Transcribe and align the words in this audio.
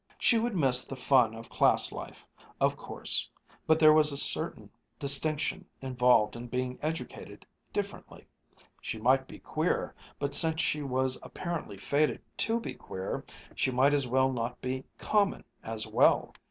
She 0.17 0.39
would 0.39 0.55
miss 0.55 0.83
the 0.83 0.95
fun 0.95 1.35
of 1.35 1.47
class 1.47 1.91
life, 1.91 2.25
of 2.59 2.75
course; 2.75 3.29
but 3.67 3.77
there 3.77 3.93
was 3.93 4.11
a 4.11 4.17
certain 4.17 4.71
distinction 4.97 5.63
involved 5.79 6.35
in 6.35 6.47
being 6.47 6.79
educated 6.81 7.45
"differently." 7.71 8.25
She 8.81 8.97
might 8.99 9.27
be 9.27 9.37
queer, 9.37 9.93
but 10.17 10.33
since 10.33 10.59
she 10.59 10.81
was 10.81 11.19
apparently 11.21 11.77
fated 11.77 12.19
to 12.37 12.59
be 12.59 12.73
queer, 12.73 13.23
she 13.53 13.69
might 13.69 13.93
as 13.93 14.07
well 14.07 14.31
not 14.31 14.59
be 14.59 14.83
"common" 14.97 15.43
as 15.61 15.85
well. 15.85 16.33